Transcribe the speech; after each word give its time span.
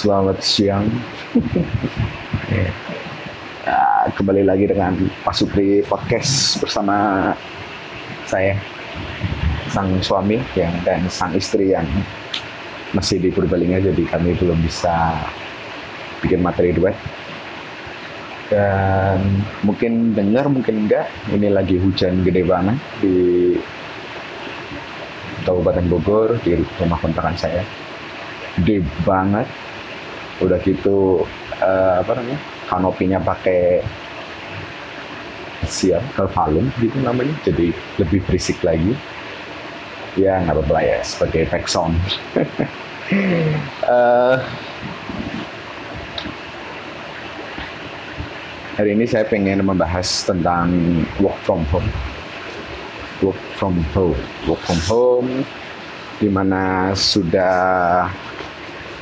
Selamat 0.00 0.40
siang. 0.40 0.88
Ya, 2.48 2.72
kembali 4.16 4.48
lagi 4.48 4.64
dengan 4.64 4.96
Pak 4.96 5.36
Supri 5.36 5.84
Podcast 5.84 6.56
bersama 6.56 7.28
saya, 8.24 8.56
sang 9.68 10.00
suami 10.00 10.40
yang 10.56 10.72
dan 10.88 11.04
sang 11.12 11.36
istri 11.36 11.76
yang 11.76 11.84
masih 12.96 13.20
di 13.20 13.28
Purbalingga, 13.28 13.92
jadi 13.92 14.00
kami 14.08 14.40
belum 14.40 14.56
bisa 14.64 15.20
bikin 16.24 16.40
materi 16.40 16.72
duet. 16.72 16.96
Dan 18.48 19.44
mungkin 19.68 20.16
dengar, 20.16 20.48
mungkin 20.48 20.88
enggak, 20.88 21.12
ini 21.28 21.52
lagi 21.52 21.76
hujan 21.76 22.24
gede 22.24 22.48
banget 22.48 22.80
di 23.04 23.52
Kabupaten 25.44 25.84
Bogor, 25.92 26.40
di 26.40 26.56
rumah 26.80 26.96
kontrakan 26.96 27.36
saya. 27.36 27.60
Gede 28.64 28.80
banget. 29.04 29.44
Udah 30.40 30.58
gitu, 30.64 31.24
eh, 31.60 31.94
apa 32.00 32.16
namanya, 32.16 32.40
kanopinya 32.68 33.18
pakai 33.20 33.84
siap 35.68 36.02
kalvalum 36.16 36.72
gitu 36.82 36.96
namanya. 37.00 37.32
Jadi 37.44 37.72
lebih 38.00 38.24
berisik 38.26 38.58
lagi. 38.64 38.96
Ya 40.18 40.42
nggak 40.42 40.58
apa-apa 40.58 40.80
ya 40.82 40.98
sebagai 41.06 41.46
back 41.48 41.66
sound. 41.70 41.96
Eh, 43.10 44.36
hari 48.78 48.94
ini 48.94 49.02
saya 49.02 49.26
pengen 49.26 49.66
membahas 49.66 50.22
tentang 50.22 50.70
work 51.18 51.34
from 51.42 51.66
home. 51.74 51.90
Work 53.18 53.40
from 53.58 53.82
home. 53.90 54.14
Work 54.46 54.62
from 54.62 54.80
home 54.86 55.30
di 56.22 56.30
mana 56.30 56.94
sudah 56.94 58.06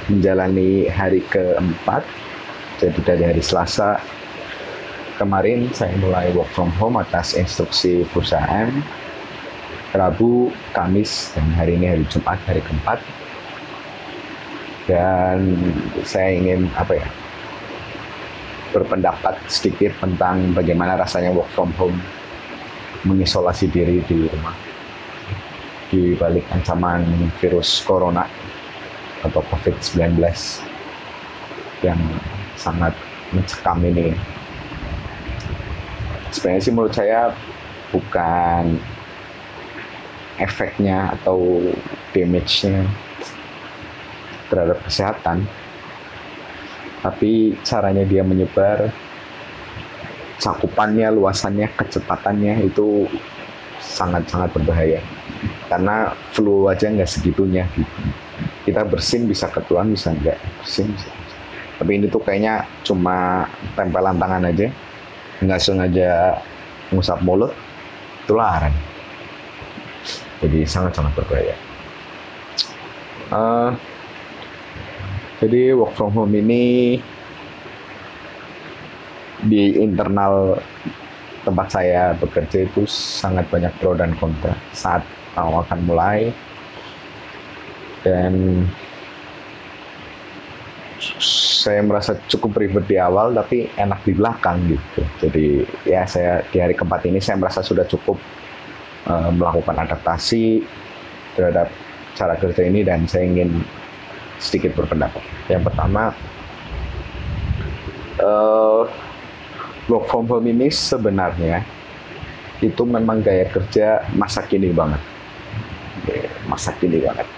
menjalani 0.09 0.89
hari 0.89 1.20
keempat 1.28 2.03
jadi 2.81 3.01
dari 3.05 3.23
hari 3.34 3.42
Selasa 3.45 4.01
kemarin 5.20 5.69
saya 5.77 5.95
mulai 6.00 6.33
work 6.33 6.48
from 6.56 6.73
home 6.77 6.97
atas 6.97 7.37
instruksi 7.37 8.09
perusahaan 8.11 8.70
Rabu, 9.89 10.53
Kamis, 10.77 11.33
dan 11.33 11.48
hari 11.56 11.81
ini 11.81 11.89
hari 11.89 12.05
Jumat, 12.12 12.37
hari 12.45 12.61
keempat. 12.61 13.00
Dan 14.84 15.56
saya 16.05 16.37
ingin 16.37 16.69
apa 16.77 16.97
ya 16.97 17.09
berpendapat 18.72 19.41
sedikit 19.48 19.97
tentang 19.97 20.53
bagaimana 20.53 20.97
rasanya 21.00 21.33
work 21.33 21.48
from 21.56 21.72
home 21.81 21.97
mengisolasi 23.05 23.72
diri 23.72 24.05
di 24.05 24.28
rumah 24.28 24.53
di 25.89 26.12
balik 26.20 26.45
ancaman 26.53 27.33
virus 27.41 27.81
corona 27.81 28.28
atau 29.22 29.42
COVID-19 29.50 30.19
yang 31.83 32.00
sangat 32.58 32.94
mencekam 33.30 33.78
ini. 33.83 34.14
Sebenarnya 36.34 36.62
sih 36.62 36.75
menurut 36.75 36.94
saya 36.94 37.33
bukan 37.88 38.77
efeknya 40.38 41.16
atau 41.19 41.60
damage-nya 42.12 42.86
terhadap 44.48 44.78
kesehatan, 44.86 45.44
tapi 47.03 47.56
caranya 47.64 48.05
dia 48.06 48.22
menyebar, 48.22 48.91
cakupannya, 50.38 51.10
luasannya, 51.10 51.69
kecepatannya 51.75 52.64
itu 52.64 53.08
sangat-sangat 53.82 54.55
berbahaya. 54.55 55.00
Karena 55.69 56.12
flu 56.32 56.66
aja 56.70 56.88
nggak 56.88 57.10
segitunya 57.10 57.66
gitu. 57.76 58.00
Kita 58.69 58.84
bersin 58.84 59.25
bisa 59.25 59.49
ketuan, 59.49 59.97
bisa 59.97 60.12
nggak 60.12 60.37
bersin 60.61 60.93
bisa 60.93 61.09
tapi 61.79 61.95
ini 61.95 62.11
tuh 62.11 62.19
kayaknya 62.19 62.67
cuma 62.83 63.47
tempelan 63.79 64.19
tangan 64.19 64.51
aja. 64.51 64.67
Nggak 65.39 65.62
sengaja 65.62 66.11
ngusap 66.91 67.23
mulut 67.23 67.55
tularan. 68.27 68.75
Jadi 70.43 70.67
sangat-sangat 70.67 71.15
berbahaya. 71.15 71.56
Uh, 73.31 73.71
jadi 75.39 75.79
work 75.79 75.95
from 75.95 76.11
home 76.11 76.35
ini 76.35 76.99
di 79.47 79.79
internal 79.79 80.59
tempat 81.47 81.79
saya 81.79 82.11
bekerja 82.19 82.67
itu 82.67 82.83
sangat 82.91 83.47
banyak 83.47 83.71
pro 83.79 83.95
dan 83.95 84.19
kontra. 84.19 84.59
Saat 84.75 85.06
awal 85.39 85.62
akan 85.62 85.81
mulai 85.87 86.35
dan 88.03 88.64
saya 91.19 91.82
merasa 91.82 92.19
cukup 92.26 92.59
ribet 92.59 92.86
di 92.86 92.97
awal 92.98 93.34
tapi 93.34 93.70
enak 93.78 94.03
di 94.06 94.12
belakang 94.14 94.59
gitu. 94.70 95.03
Jadi 95.26 95.47
ya 95.86 96.06
saya 96.06 96.42
di 96.50 96.58
hari 96.58 96.75
keempat 96.75 97.06
ini 97.06 97.19
saya 97.19 97.38
merasa 97.38 97.62
sudah 97.62 97.87
cukup 97.87 98.19
uh, 99.06 99.31
melakukan 99.34 99.75
adaptasi 99.75 100.62
terhadap 101.34 101.70
cara 102.19 102.34
kerja 102.34 102.62
ini 102.66 102.82
dan 102.82 103.06
saya 103.06 103.26
ingin 103.26 103.62
sedikit 104.38 104.75
berpendapat. 104.75 105.22
Yang 105.50 105.70
pertama 105.70 106.03
uh, 108.22 108.82
work 109.87 110.04
from 110.10 110.26
home 110.26 110.50
ini 110.50 110.70
sebenarnya 110.70 111.62
itu 112.58 112.82
memang 112.82 113.22
gaya 113.22 113.47
kerja 113.47 114.03
masa 114.19 114.42
kini 114.47 114.75
banget. 114.75 115.03
Masa 116.50 116.75
kini 116.75 117.03
banget. 117.03 117.38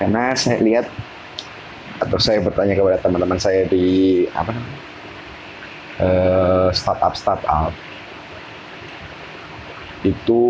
Karena 0.00 0.32
saya 0.32 0.64
lihat 0.64 0.88
atau 2.00 2.16
saya 2.16 2.40
bertanya 2.40 2.72
kepada 2.72 2.96
teman-teman 3.04 3.36
saya 3.36 3.68
di 3.68 4.24
apa 4.32 4.56
uh, 6.00 6.72
startup 6.72 7.12
startup 7.12 7.76
itu 10.00 10.40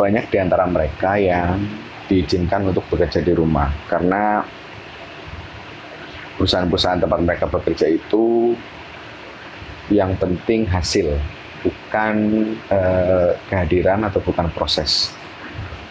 banyak 0.00 0.32
di 0.32 0.40
antara 0.40 0.64
mereka 0.64 1.20
yang 1.20 1.60
diizinkan 2.08 2.72
untuk 2.72 2.88
bekerja 2.88 3.20
di 3.20 3.36
rumah. 3.36 3.68
Karena 3.92 4.40
perusahaan-perusahaan 6.40 7.04
tempat 7.04 7.20
mereka 7.20 7.44
bekerja 7.44 7.92
itu 7.92 8.56
yang 9.92 10.16
penting 10.16 10.64
hasil 10.64 11.12
bukan 11.60 12.16
uh, 12.72 13.36
kehadiran 13.52 14.08
atau 14.08 14.24
bukan 14.24 14.48
proses. 14.56 15.12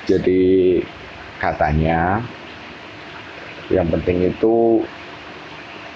Jadi 0.05 0.81
katanya 1.37 2.25
yang 3.73 3.89
penting 3.89 4.29
itu 4.29 4.85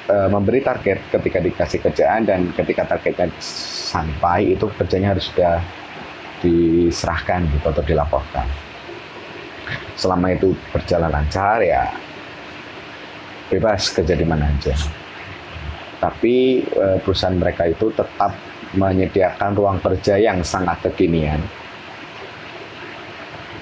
uh, 0.10 0.30
memberi 0.30 0.62
target 0.66 1.06
ketika 1.14 1.40
dikasih 1.42 1.80
kerjaan 1.86 2.26
dan 2.26 2.50
ketika 2.58 2.96
targetnya 2.96 3.30
sampai 3.42 4.58
itu 4.58 4.66
kerjanya 4.74 5.14
harus 5.14 5.30
sudah 5.30 5.62
diserahkan 6.42 7.46
gitu 7.52 7.68
atau 7.70 7.84
dilaporkan. 7.86 8.48
Selama 10.00 10.32
itu 10.34 10.56
berjalan 10.72 11.12
lancar 11.12 11.60
ya 11.62 11.92
bebas 13.52 13.92
kerja 13.92 14.16
di 14.16 14.26
mana 14.26 14.50
aja. 14.50 14.74
Tapi 16.00 16.64
uh, 16.80 16.98
perusahaan 17.04 17.36
mereka 17.36 17.68
itu 17.68 17.92
tetap 17.92 18.32
menyediakan 18.74 19.52
ruang 19.58 19.78
kerja 19.82 20.16
yang 20.22 20.46
sangat 20.46 20.78
kekinian 20.86 21.42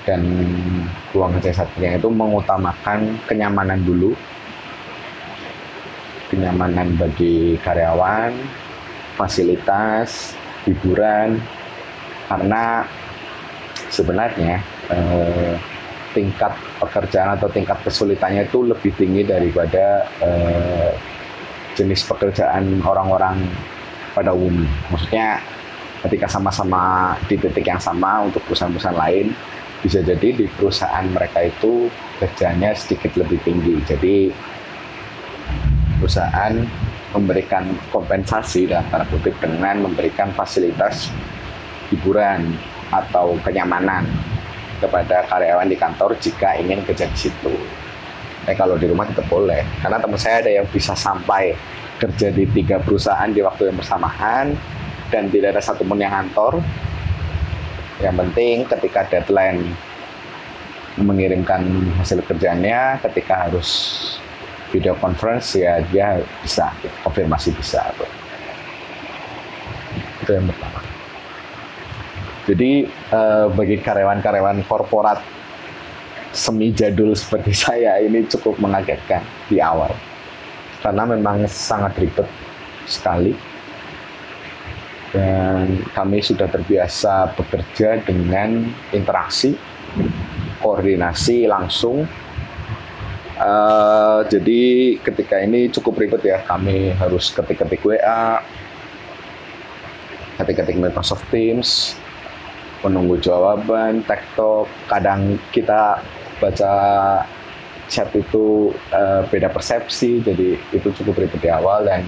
dan 0.07 0.23
ruang 1.15 1.35
kerja 1.39 1.63
satunya 1.63 1.95
itu 1.95 2.09
mengutamakan 2.11 3.19
kenyamanan 3.29 3.79
dulu. 3.83 4.11
Kenyamanan 6.27 6.99
bagi 6.99 7.55
karyawan 7.63 8.35
fasilitas 9.15 10.35
hiburan. 10.67 11.39
Karena 12.27 12.83
sebenarnya 13.87 14.59
eh, 14.91 15.55
tingkat 16.11 16.51
pekerjaan 16.81 17.39
atau 17.39 17.47
tingkat 17.47 17.79
kesulitannya 17.87 18.43
itu 18.43 18.67
lebih 18.67 18.91
tinggi 18.99 19.23
daripada 19.23 20.03
eh, 20.19 20.91
jenis 21.77 22.03
pekerjaan 22.09 22.81
orang-orang 22.81 23.37
pada 24.17 24.33
umum 24.33 24.65
maksudnya 24.89 25.37
ketika 26.01 26.25
sama-sama 26.25 27.13
di 27.29 27.37
titik 27.37 27.61
yang 27.61 27.77
sama 27.77 28.25
untuk 28.25 28.41
perusahaan-perusahaan 28.49 28.97
lain 28.97 29.29
bisa 29.87 30.03
jadi 30.03 30.35
di 30.35 30.45
perusahaan 30.51 31.07
mereka 31.07 31.47
itu 31.47 31.87
kerjanya 32.19 32.75
sedikit 32.75 33.15
lebih 33.15 33.39
tinggi. 33.47 33.79
Jadi 33.87 34.27
perusahaan 35.95 36.59
memberikan 37.15 37.71
kompensasi 37.87 38.67
dan 38.67 38.83
tanda 38.91 39.07
kutip 39.07 39.31
dengan 39.39 39.87
memberikan 39.87 40.35
fasilitas 40.35 41.07
hiburan 41.87 42.51
atau 42.91 43.39
kenyamanan 43.47 44.03
kepada 44.83 45.23
karyawan 45.31 45.71
di 45.71 45.79
kantor 45.79 46.19
jika 46.19 46.59
ingin 46.59 46.83
kerja 46.83 47.07
di 47.07 47.17
situ. 47.31 47.55
Eh 48.43 48.55
kalau 48.59 48.75
di 48.75 48.91
rumah 48.91 49.07
tetap 49.07 49.31
boleh, 49.31 49.63
karena 49.79 50.03
teman 50.03 50.19
saya 50.19 50.43
ada 50.43 50.51
yang 50.51 50.67
bisa 50.67 50.91
sampai 50.99 51.55
kerja 51.95 52.27
di 52.27 52.43
tiga 52.51 52.83
perusahaan 52.83 53.31
di 53.31 53.39
waktu 53.39 53.71
yang 53.71 53.79
bersamaan 53.79 54.51
dan 55.15 55.31
tidak 55.31 55.55
ada 55.55 55.61
satupun 55.63 55.95
yang 55.95 56.11
kantor. 56.11 56.59
Yang 57.97 58.15
penting 58.21 58.55
ketika 58.69 59.01
deadline 59.09 59.73
mengirimkan 60.97 61.65
hasil 62.01 62.21
kerjanya, 62.25 62.97
ketika 63.01 63.49
harus 63.49 63.69
video 64.69 64.93
conference 64.97 65.55
ya 65.57 65.81
dia 65.89 66.21
bisa 66.41 66.69
konfirmasi 67.05 67.53
bisa. 67.57 67.81
Itu 70.21 70.31
yang 70.33 70.49
pertama. 70.49 70.79
Jadi 72.47 72.71
eh, 72.87 73.45
bagi 73.51 73.77
karyawan-karyawan 73.81 74.63
korporat 74.69 75.19
semi 76.31 76.71
jadul 76.71 77.17
seperti 77.17 77.51
saya 77.65 77.97
ini 78.03 78.25
cukup 78.29 78.61
mengagetkan 78.61 79.23
di 79.49 79.57
awal. 79.57 79.91
Karena 80.85 81.09
memang 81.09 81.49
sangat 81.49 81.97
ribet 81.97 82.29
sekali 82.85 83.33
dan 85.15 85.87
kami 85.95 86.19
sudah 86.19 86.51
terbiasa 86.51 87.31
bekerja 87.35 88.03
dengan 88.03 88.67
interaksi 88.91 89.55
koordinasi 90.59 91.47
langsung. 91.47 92.03
Uh, 93.37 94.25
jadi 94.33 94.97
ketika 94.97 95.37
ini 95.37 95.69
cukup 95.69 96.01
ribet 96.01 96.25
ya 96.25 96.41
kami 96.41 96.89
harus 96.97 97.29
ketik-ketik 97.29 97.85
WA 97.85 98.41
ketik-ketik 100.41 100.81
Microsoft 100.81 101.29
Teams 101.29 101.93
menunggu 102.81 103.21
jawaban 103.21 104.01
tektok. 104.05 104.65
Kadang 104.89 105.37
kita 105.53 106.01
baca 106.41 106.73
chat 107.89 108.09
itu 108.13 108.73
uh, 108.93 109.21
beda 109.29 109.49
persepsi 109.49 110.19
jadi 110.21 110.59
itu 110.75 110.87
cukup 111.01 111.23
ribet 111.23 111.39
di 111.39 111.49
awal 111.49 111.87
dan 111.87 112.03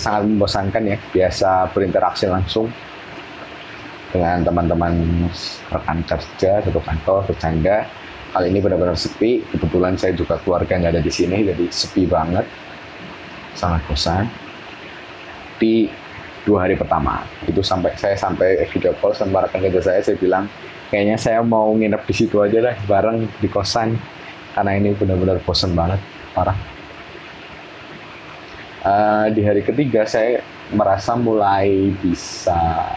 sangat 0.00 0.24
membosankan 0.24 0.82
ya 0.88 0.96
biasa 1.12 1.68
berinteraksi 1.76 2.24
langsung 2.24 2.72
dengan 4.10 4.42
teman-teman 4.42 4.92
rekan 5.70 6.00
kerja 6.08 6.64
satu 6.64 6.80
kantor 6.80 7.28
bercanda. 7.28 7.84
Kali 8.30 8.46
ini 8.48 8.62
benar-benar 8.62 8.96
sepi. 8.96 9.42
Kebetulan 9.42 9.98
saya 9.98 10.14
juga 10.14 10.38
keluarga 10.40 10.78
nggak 10.78 10.96
ada 10.96 11.02
di 11.02 11.12
sini 11.12 11.44
jadi 11.44 11.66
sepi 11.68 12.08
banget. 12.08 12.46
Sangat 13.52 13.84
bosan. 13.86 14.24
Di 15.60 15.92
dua 16.48 16.64
hari 16.64 16.74
pertama 16.74 17.20
itu 17.44 17.60
sampai 17.60 17.92
saya 18.00 18.16
sampai 18.16 18.64
video 18.72 18.96
call 18.96 19.12
sama 19.12 19.44
rekan 19.44 19.60
kerja 19.60 19.92
saya 19.92 20.00
saya 20.00 20.16
bilang 20.16 20.48
kayaknya 20.88 21.20
saya 21.20 21.44
mau 21.44 21.68
nginep 21.76 22.00
di 22.08 22.14
situ 22.16 22.40
aja 22.40 22.64
lah 22.64 22.74
bareng 22.88 23.28
di 23.38 23.48
kosan. 23.52 23.94
Karena 24.50 24.74
ini 24.74 24.96
benar-benar 24.96 25.38
bosan 25.46 25.76
banget 25.76 26.00
parah 26.34 26.79
uh, 28.84 29.26
di 29.32 29.42
hari 29.44 29.64
ketiga 29.64 30.06
saya 30.06 30.44
merasa 30.70 31.18
mulai 31.18 31.90
bisa 31.98 32.94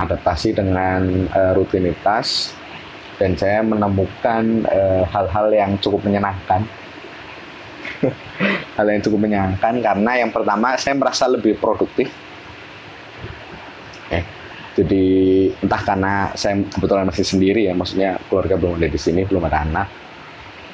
adaptasi 0.00 0.56
dengan 0.56 1.28
uh, 1.30 1.52
rutinitas 1.54 2.56
dan 3.22 3.38
saya 3.38 3.62
menemukan 3.62 4.66
eh, 4.66 5.06
hal-hal 5.06 5.46
uh, 5.46 5.54
yang 5.54 5.78
cukup 5.78 6.02
menyenangkan. 6.10 6.66
Hal 8.76 8.86
yang 8.90 8.98
cukup 8.98 9.30
menyenangkan 9.30 9.78
karena 9.78 10.12
yang 10.18 10.34
pertama 10.34 10.74
saya 10.74 10.98
merasa 10.98 11.30
lebih 11.30 11.54
produktif. 11.54 12.10
Eh, 14.10 14.26
jadi 14.74 15.06
entah 15.62 15.82
karena 15.86 16.34
saya 16.34 16.58
kebetulan 16.66 17.06
masih 17.06 17.22
sendiri 17.22 17.70
ya 17.70 17.78
maksudnya 17.78 18.18
keluarga 18.26 18.58
belum 18.58 18.82
ada 18.82 18.90
di 18.90 18.98
sini 18.98 19.22
belum 19.22 19.46
ada 19.46 19.62
anak. 19.62 19.88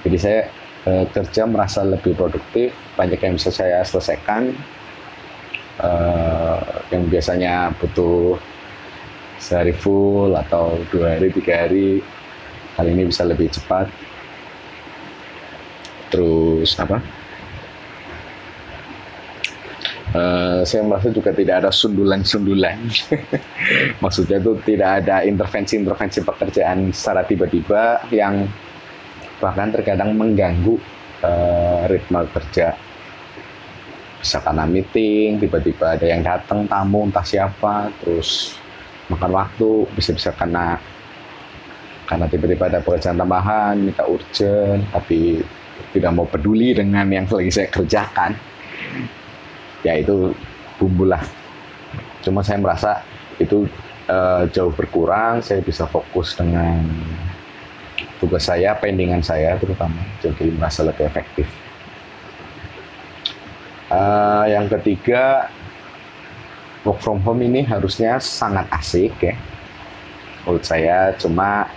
Jadi 0.09 0.17
saya 0.17 0.41
uh, 0.89 1.05
kerja 1.13 1.45
merasa 1.45 1.85
lebih 1.85 2.17
produktif 2.17 2.73
banyak 2.97 3.21
yang 3.21 3.37
bisa 3.37 3.53
saya 3.53 3.85
selesaikan. 3.85 4.57
Uh, 5.79 6.59
yang 6.91 7.07
biasanya 7.07 7.71
butuh 7.79 8.35
sehari 9.39 9.71
full 9.71 10.35
atau 10.35 10.75
dua 10.91 11.15
hari 11.15 11.31
tiga 11.31 11.55
hari 11.55 12.03
kali 12.75 12.91
ini 12.97 13.07
bisa 13.07 13.23
lebih 13.23 13.47
cepat. 13.53 13.87
Terus 16.09 16.75
apa? 16.81 16.99
Uh, 20.09 20.65
saya 20.65 20.83
merasa 20.89 21.13
juga 21.13 21.37
tidak 21.37 21.63
ada 21.63 21.71
sundulan-sundulan. 21.71 22.81
Maksudnya 24.03 24.41
itu 24.41 24.57
tidak 24.65 25.05
ada 25.05 25.21
intervensi-intervensi 25.23 26.25
pekerjaan 26.25 26.91
secara 26.97 27.29
tiba-tiba 27.29 28.03
yang 28.09 28.49
bahkan 29.39 29.71
terkadang 29.71 30.15
mengganggu 30.15 30.79
uh, 31.23 31.87
ritme 31.91 32.27
kerja. 32.35 32.75
Bisa 34.19 34.43
karena 34.43 34.67
meeting 34.67 35.39
tiba-tiba 35.39 35.95
ada 35.95 36.07
yang 36.07 36.27
datang 36.27 36.67
tamu 36.67 37.07
entah 37.07 37.23
siapa 37.23 37.95
terus 38.03 38.59
makan 39.07 39.31
waktu 39.31 39.87
bisa-bisa 39.95 40.35
karena 40.35 40.75
karena 42.09 42.27
tiba-tiba 42.27 42.67
ada 42.67 42.81
pekerjaan 42.83 43.15
tambahan 43.15 43.79
minta 43.79 44.03
urgent 44.11 44.83
tapi 44.91 45.39
tidak 45.95 46.11
mau 46.13 46.27
peduli 46.27 46.75
dengan 46.75 47.07
yang 47.09 47.31
lagi 47.31 47.53
saya 47.53 47.69
kerjakan 47.71 48.35
ya 49.87 49.95
itu 49.95 50.35
bumbu 50.83 51.07
lah. 51.07 51.23
Cuma 52.27 52.43
saya 52.43 52.59
merasa 52.59 52.99
itu 53.39 53.71
uh, 54.11 54.45
jauh 54.51 54.75
berkurang 54.75 55.39
saya 55.45 55.63
bisa 55.63 55.87
fokus 55.87 56.35
dengan 56.35 56.83
tugas 58.19 58.47
saya, 58.47 58.75
pendingan 58.77 59.23
saya 59.23 59.55
terutama, 59.59 59.99
jadi 60.23 60.51
merasa 60.55 60.83
lebih 60.83 61.07
efektif. 61.07 61.47
Uh, 63.89 64.45
yang 64.51 64.69
ketiga, 64.69 65.49
work 66.85 67.01
from 67.01 67.25
home 67.25 67.41
ini 67.41 67.65
harusnya 67.65 68.21
sangat 68.21 68.69
asik 68.75 69.17
ya, 69.23 69.35
menurut 70.45 70.65
saya. 70.67 71.17
Cuma 71.17 71.71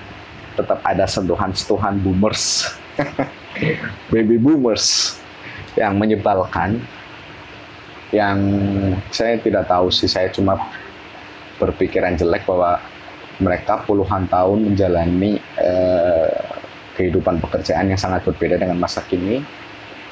tetap 0.59 0.83
ada 0.83 1.07
sentuhan-sentuhan 1.07 1.95
boomers, 2.03 2.67
baby 4.11 4.35
boomers 4.35 5.17
yang 5.79 5.95
menyebalkan. 5.95 6.83
Yang 8.11 8.39
saya 9.15 9.39
tidak 9.39 9.71
tahu 9.71 9.87
sih, 9.87 10.11
saya 10.11 10.27
cuma 10.27 10.59
berpikiran 11.55 12.19
jelek 12.19 12.43
bahwa 12.43 12.75
mereka 13.39 13.85
puluhan 13.87 14.27
tahun 14.27 14.73
menjalani 14.73 15.39
eh, 15.61 16.31
kehidupan 16.99 17.39
pekerjaan 17.39 17.87
yang 17.93 17.99
sangat 17.99 18.27
berbeda 18.27 18.59
dengan 18.59 18.77
masa 18.77 18.99
kini 19.07 19.39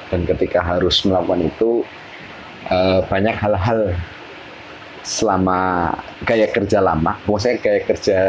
dan 0.09 0.23
ketika 0.25 0.63
harus 0.63 1.03
melakukan 1.03 1.49
itu 1.49 1.83
eh, 2.71 3.01
banyak 3.09 3.35
hal-hal 3.35 3.97
selama 5.03 5.89
gaya 6.27 6.45
kerja 6.51 6.83
lama, 6.83 7.17
maksudnya 7.25 7.57
gaya 7.63 7.81
kerja 7.87 8.19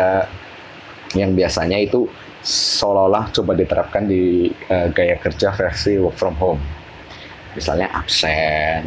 yang 1.19 1.35
biasanya 1.35 1.77
itu 1.83 2.07
seolah-olah 2.41 3.29
coba 3.35 3.53
diterapkan 3.53 4.09
di 4.09 4.49
uh, 4.71 4.89
gaya 4.95 5.21
kerja 5.21 5.53
versi 5.53 6.01
work 6.01 6.17
from 6.17 6.35
home. 6.41 6.63
Misalnya 7.53 7.91
absen, 7.91 8.87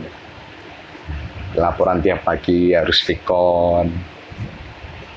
laporan 1.54 2.00
tiap 2.00 2.24
pagi 2.24 2.72
harus 2.74 3.04
vikon, 3.04 3.92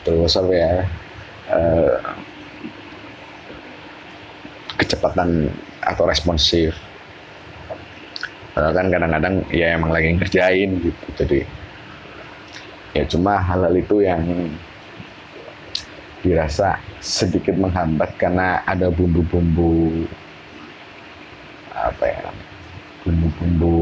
terus 0.07 0.39
apa 0.39 0.53
ya. 0.55 0.73
Uh, 1.51 1.99
kecepatan 4.77 5.51
atau 5.83 6.05
responsif. 6.07 6.77
Kan 8.57 8.89
kadang-kadang 8.89 9.45
ya 9.53 9.77
emang 9.77 9.93
lagi 9.93 10.17
ngerjain 10.17 10.71
gitu. 10.81 11.05
Jadi 11.19 11.41
ya 12.97 13.05
cuma 13.05 13.37
hal-hal 13.37 13.75
itu 13.77 14.01
yang 14.01 14.25
dirasa 16.25 16.81
sedikit 17.05 17.55
menghambat 17.55 18.17
karena 18.17 18.65
ada 18.65 18.89
bumbu-bumbu 18.89 20.09
apa 21.77 22.05
ya 22.09 22.25
bumbu-bumbu 23.05 23.77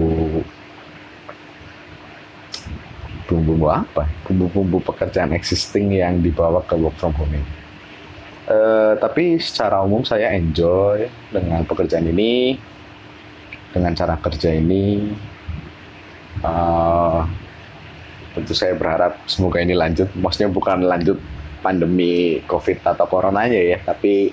bumbu-bumbu 3.29 3.67
apa? 3.73 4.05
Bumbu-bumbu 4.29 4.85
pekerjaan 4.85 5.33
existing 5.33 5.97
yang 5.97 6.21
dibawa 6.21 6.61
ke 6.65 6.77
work 6.77 6.97
from 7.01 7.17
home 7.17 7.33
ini. 7.33 7.47
Uh, 8.45 8.93
tapi 9.01 9.41
secara 9.41 9.81
umum 9.81 10.05
saya 10.05 10.37
enjoy 10.37 11.09
dengan 11.33 11.65
pekerjaan 11.65 12.05
ini, 12.05 12.61
dengan 13.73 13.97
cara 13.97 14.21
kerja 14.21 14.53
ini. 14.53 15.09
Uh, 16.45 17.25
tentu 18.37 18.53
saya 18.53 18.77
berharap 18.77 19.17
semoga 19.25 19.65
ini 19.65 19.73
lanjut. 19.73 20.13
Maksudnya 20.13 20.53
bukan 20.53 20.85
lanjut 20.85 21.17
pandemi 21.65 22.45
COVID 22.45 22.85
atau 22.85 23.09
coronanya 23.09 23.57
ya, 23.57 23.81
tapi 23.81 24.29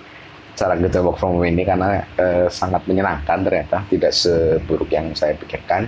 cara 0.51 0.75
kerja 0.75 1.00
work 1.00 1.15
from 1.15 1.39
home 1.39 1.48
ini 1.48 1.63
karena 1.63 2.03
uh, 2.19 2.51
sangat 2.51 2.83
menyenangkan 2.83 3.39
ternyata, 3.48 3.88
tidak 3.88 4.12
seburuk 4.12 4.91
yang 4.91 5.15
saya 5.15 5.39
pikirkan. 5.39 5.88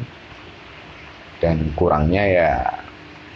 Dan 1.43 1.75
kurangnya 1.75 2.23
ya 2.23 2.49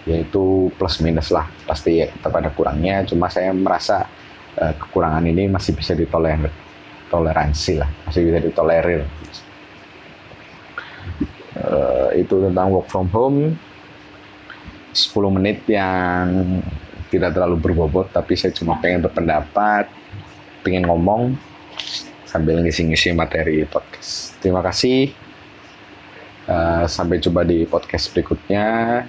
yaitu 0.07 0.71
plus 0.79 1.03
minus 1.03 1.29
lah 1.29 1.45
pasti 1.67 1.99
tetap 2.07 2.31
ada 2.31 2.49
kurangnya 2.55 3.03
cuma 3.03 3.27
saya 3.27 3.51
merasa 3.51 4.07
uh, 4.55 4.73
kekurangan 4.79 5.23
ini 5.27 5.51
masih 5.51 5.75
bisa 5.75 5.91
ditolerir 5.91 6.49
toleransi 7.11 7.73
lah 7.83 7.89
masih 8.07 8.21
bisa 8.31 8.39
ditolerir 8.39 9.03
uh, 11.59 12.09
itu 12.15 12.35
tentang 12.39 12.67
work 12.71 12.87
from 12.87 13.11
home 13.11 13.59
10 14.95 15.35
menit 15.35 15.61
yang 15.67 16.63
tidak 17.11 17.35
terlalu 17.35 17.59
berbobot 17.59 18.07
tapi 18.15 18.39
saya 18.39 18.55
cuma 18.55 18.79
pengen 18.79 19.03
berpendapat 19.03 19.91
pengen 20.63 20.87
ngomong 20.87 21.35
sambil 22.27 22.59
ngisi-ngisi 22.59 23.15
materi 23.15 23.63
podcast. 23.63 24.35
Terima 24.43 24.59
kasih. 24.59 25.15
Uh, 26.47 26.83
sampai 26.87 27.23
jumpa 27.23 27.47
di 27.47 27.63
podcast 27.63 28.11
berikutnya. 28.11 29.03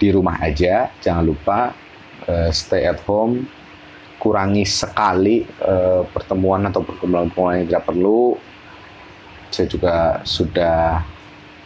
Di 0.00 0.08
rumah 0.08 0.40
aja, 0.40 0.88
jangan 1.04 1.24
lupa 1.28 1.76
uh, 2.24 2.48
stay 2.48 2.88
at 2.88 3.04
home. 3.04 3.44
Kurangi 4.16 4.64
sekali 4.64 5.44
uh, 5.60 6.04
pertemuan 6.08 6.64
atau 6.68 6.80
pertemuan-pertemuan 6.80 7.60
yang 7.60 7.68
tidak 7.68 7.84
perlu. 7.84 8.36
Saya 9.52 9.66
juga 9.68 9.94
sudah 10.24 11.04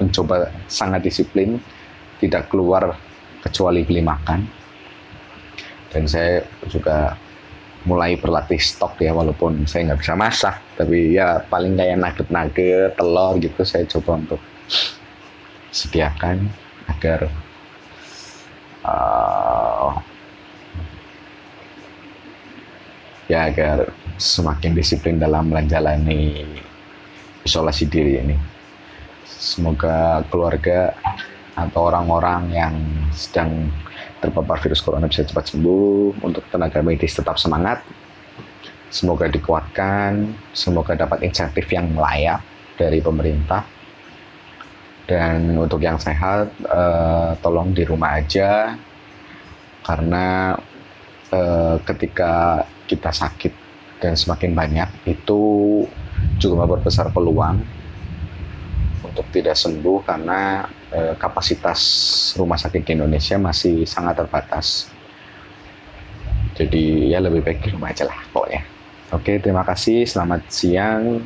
mencoba 0.03 0.51
sangat 0.67 1.07
disiplin, 1.07 1.63
tidak 2.19 2.51
keluar 2.51 2.99
kecuali 3.39 3.87
beli 3.87 4.03
makan. 4.03 4.41
Dan 5.95 6.11
saya 6.11 6.43
juga 6.67 7.15
mulai 7.85 8.17
berlatih 8.17 8.57
stok 8.57 8.97
ya 9.05 9.13
walaupun 9.13 9.69
saya 9.69 9.93
nggak 9.93 10.01
bisa 10.01 10.17
masak 10.17 10.57
tapi 10.73 11.21
ya 11.21 11.45
paling 11.53 11.77
kayak 11.77 12.01
nugget-nugget 12.01 12.97
telur 12.97 13.37
gitu 13.37 13.61
saya 13.61 13.85
coba 13.85 14.25
untuk 14.25 14.41
sediakan 15.69 16.49
agar 16.89 17.29
uh, 18.85 19.91
ya 23.27 23.49
agar 23.49 23.89
semakin 24.21 24.77
disiplin 24.77 25.17
dalam 25.19 25.51
menjalani 25.51 26.45
isolasi 27.43 27.89
diri 27.89 28.21
ini. 28.21 28.37
Semoga 29.27 30.25
keluarga 30.33 30.95
atau 31.55 31.87
orang-orang 31.87 32.43
yang 32.51 32.75
sedang 33.15 33.71
terpapar 34.19 34.59
virus 34.65 34.81
corona 34.81 35.07
bisa 35.07 35.23
cepat 35.23 35.53
sembuh, 35.53 36.25
untuk 36.25 36.45
tenaga 36.49 36.81
medis 36.81 37.13
tetap 37.13 37.37
semangat, 37.37 37.85
semoga 38.89 39.29
dikuatkan, 39.29 40.33
semoga 40.57 40.97
dapat 40.97 41.23
insentif 41.29 41.69
yang 41.69 41.93
layak 41.93 42.41
dari 42.75 43.05
pemerintah, 43.05 43.63
dan 45.05 45.53
untuk 45.61 45.85
yang 45.85 46.01
sehat, 46.01 46.49
uh, 46.65 47.37
tolong 47.45 47.77
di 47.77 47.85
rumah 47.85 48.17
aja, 48.17 48.73
karena 49.85 50.57
uh, 51.29 51.77
ketika 51.85 52.65
kita 52.89 53.13
sakit 53.13 53.53
dan 54.01 54.17
semakin 54.17 54.57
banyak, 54.57 54.89
itu 55.05 55.43
juga 56.41 56.65
memperbesar 56.65 57.13
peluang 57.13 57.61
untuk 59.05 59.31
tidak 59.31 59.55
sembuh 59.55 60.03
karena 60.03 60.67
eh, 60.91 61.15
kapasitas 61.15 61.81
rumah 62.35 62.59
sakit 62.59 62.83
di 62.83 62.99
Indonesia 62.99 63.39
masih 63.39 63.87
sangat 63.87 64.19
terbatas. 64.19 64.91
Jadi 66.59 67.15
ya 67.15 67.23
lebih 67.23 67.47
baik 67.47 67.63
di 67.63 67.69
rumah 67.71 67.95
aja 67.95 68.11
lah 68.11 68.19
pokoknya. 68.35 68.63
Oke, 69.15 69.39
terima 69.39 69.63
kasih. 69.63 70.03
Selamat 70.03 70.43
siang. 70.51 71.23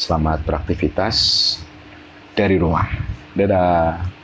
Selamat 0.00 0.40
beraktivitas 0.42 1.60
dari 2.34 2.58
rumah. 2.58 2.86
Dadah. 3.34 4.14